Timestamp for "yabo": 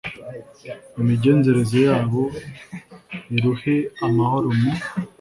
1.87-2.23